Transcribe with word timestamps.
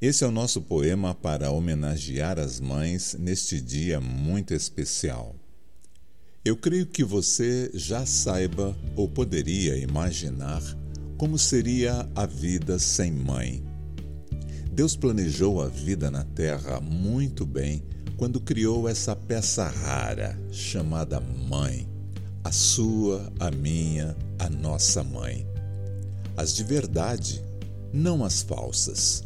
Esse 0.00 0.24
é 0.24 0.26
o 0.26 0.30
nosso 0.30 0.60
poema 0.60 1.14
para 1.14 1.50
homenagear 1.50 2.38
as 2.38 2.60
mães 2.60 3.16
neste 3.18 3.58
dia 3.58 3.98
muito 3.98 4.52
especial. 4.52 5.34
Eu 6.44 6.54
creio 6.54 6.84
que 6.84 7.02
você 7.02 7.70
já 7.72 8.04
saiba 8.04 8.76
ou 8.94 9.08
poderia 9.08 9.74
imaginar 9.78 10.62
como 11.16 11.38
seria 11.38 12.06
a 12.14 12.26
vida 12.26 12.78
sem 12.78 13.10
mãe. 13.10 13.64
Deus 14.70 14.94
planejou 14.94 15.62
a 15.62 15.66
vida 15.66 16.10
na 16.10 16.24
Terra 16.24 16.78
muito 16.78 17.46
bem 17.46 17.82
quando 18.18 18.38
criou 18.38 18.86
essa 18.86 19.16
peça 19.16 19.66
rara 19.66 20.38
chamada 20.52 21.18
mãe, 21.20 21.88
a 22.44 22.52
sua, 22.52 23.32
a 23.40 23.50
minha, 23.50 24.14
a 24.38 24.50
nossa 24.50 25.02
mãe. 25.02 25.46
As 26.36 26.54
de 26.54 26.64
verdade, 26.64 27.42
não 27.94 28.22
as 28.22 28.42
falsas. 28.42 29.24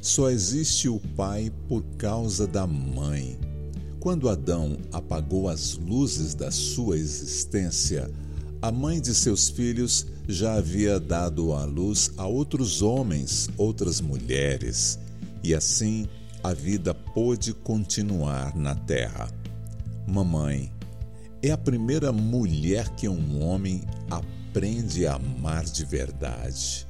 Só 0.00 0.30
existe 0.30 0.88
o 0.88 1.00
pai 1.16 1.52
por 1.68 1.82
causa 1.96 2.46
da 2.46 2.66
mãe 2.66 3.38
quando 4.00 4.28
Adão 4.28 4.78
apagou 4.92 5.48
as 5.48 5.76
luzes 5.76 6.34
da 6.34 6.50
sua 6.50 6.96
existência, 6.96 8.08
a 8.62 8.70
mãe 8.70 9.00
de 9.00 9.14
seus 9.14 9.48
filhos 9.48 10.06
já 10.28 10.54
havia 10.54 11.00
dado 11.00 11.52
à 11.52 11.64
luz 11.64 12.12
a 12.16 12.26
outros 12.26 12.80
homens, 12.80 13.48
outras 13.56 14.00
mulheres, 14.00 14.98
e 15.42 15.54
assim 15.54 16.06
a 16.44 16.54
vida 16.54 16.94
pôde 16.94 17.52
continuar 17.52 18.56
na 18.56 18.74
terra. 18.74 19.28
Mamãe 20.06 20.72
é 21.42 21.50
a 21.50 21.58
primeira 21.58 22.12
mulher 22.12 22.88
que 22.90 23.08
um 23.08 23.42
homem 23.42 23.82
aprende 24.08 25.06
a 25.06 25.14
amar 25.16 25.64
de 25.64 25.84
verdade. 25.84 26.86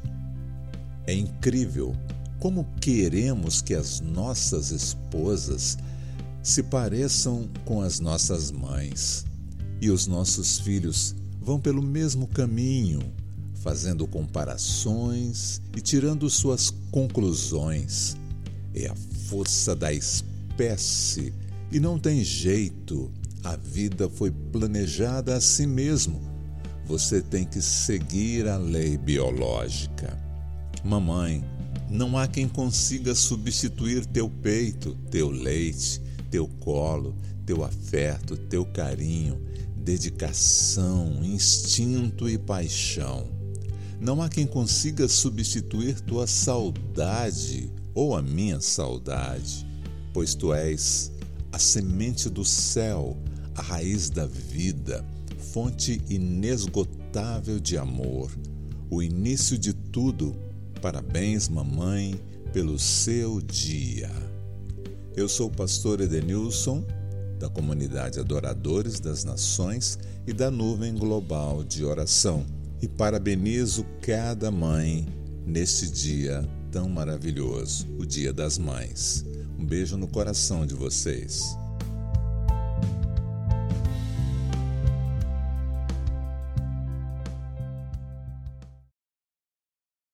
É 1.07 1.15
incrível 1.15 1.97
como 2.39 2.65
queremos 2.81 3.61
que 3.61 3.75
as 3.75 4.01
nossas 4.01 4.71
esposas 4.71 5.77
se 6.43 6.63
pareçam 6.63 7.49
com 7.65 7.83
as 7.83 8.01
nossas 8.01 8.51
mães. 8.51 9.25
E 9.81 9.91
os 9.91 10.07
nossos 10.07 10.59
filhos 10.59 11.15
vão 11.41 11.61
pelo 11.61 11.83
mesmo 11.83 12.27
caminho, 12.27 13.01
fazendo 13.63 14.07
comparações 14.07 15.61
e 15.77 15.81
tirando 15.81 16.29
suas 16.31 16.71
conclusões. 16.91 18.17
É 18.75 18.87
a 18.87 18.95
força 19.29 19.75
da 19.75 19.93
espécie 19.93 21.33
e 21.71 21.79
não 21.79 21.99
tem 21.99 22.23
jeito. 22.25 23.11
A 23.45 23.57
vida 23.57 24.09
foi 24.09 24.31
planejada 24.31 25.37
assim 25.37 25.67
mesmo. 25.67 26.21
Você 26.87 27.21
tem 27.21 27.45
que 27.45 27.61
seguir 27.61 28.49
a 28.49 28.57
lei 28.57 28.97
biológica. 28.97 30.19
Mamãe, 30.85 31.45
não 31.91 32.19
há 32.19 32.27
quem 32.27 32.47
consiga 32.47 33.15
substituir 33.15 34.05
teu 34.07 34.29
peito, 34.29 34.95
teu 35.11 35.31
leite, 35.31 36.01
teu 36.31 36.47
colo, 36.61 37.17
teu 37.47 37.65
afeto, 37.65 38.37
teu 38.37 38.65
carinho, 38.67 39.41
dedicação, 39.75 41.25
instinto 41.25 42.29
e 42.29 42.37
paixão. 42.37 43.27
Não 43.99 44.23
há 44.23 44.29
quem 44.29 44.47
consiga 44.47 45.09
substituir 45.09 45.99
tua 46.01 46.27
saudade 46.27 47.73
ou 47.95 48.15
a 48.15 48.23
minha 48.23 48.61
saudade, 48.61 49.67
pois 50.13 50.35
tu 50.35 50.53
és 50.53 51.11
a 51.51 51.59
semente 51.59 52.29
do 52.29 52.45
céu, 52.45 53.17
a 53.55 53.63
raiz 53.63 54.11
da 54.11 54.27
vida, 54.27 55.05
fonte 55.53 56.01
inesgotável 56.09 57.59
de 57.59 57.79
amor, 57.79 58.31
o 58.91 59.03
início 59.03 59.59
de 59.59 59.73
tudo. 59.73 60.37
Parabéns, 60.81 61.49
mamãe, 61.49 62.21
pelo 62.53 62.79
seu 62.79 63.41
dia. 63.41 64.11
Eu 65.17 65.29
sou 65.29 65.49
o 65.49 65.53
pastor 65.53 66.01
Edenilson, 66.01 66.85
da 67.39 67.49
comunidade 67.49 68.21
Adoradores 68.21 69.01
das 69.01 69.25
Nações 69.25 69.99
e 70.27 70.33
da 70.33 70.51
Nuvem 70.51 70.95
Global 70.95 71.65
de 71.65 71.85
Oração, 71.85 72.47
e 72.81 72.87
parabenizo 72.87 73.85
cada 74.01 74.53
mãe 74.53 75.07
neste 75.45 75.91
dia 75.91 76.49
tão 76.71 76.89
maravilhoso, 76.89 77.89
o 77.99 78.07
Dia 78.07 78.33
das 78.33 78.57
Mães. 78.57 79.25
Um 79.59 79.67
beijo 79.67 79.97
no 79.97 80.07
coração 80.07 80.65
de 80.65 80.75
vocês. 80.75 81.57